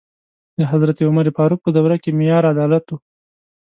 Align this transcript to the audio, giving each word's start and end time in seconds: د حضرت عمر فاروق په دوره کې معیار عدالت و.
د 0.57 0.59
حضرت 0.71 0.97
عمر 1.07 1.25
فاروق 1.37 1.59
په 1.63 1.69
دوره 1.77 1.97
کې 2.03 2.15
معیار 2.17 2.43
عدالت 2.53 2.85
و. 2.89 2.95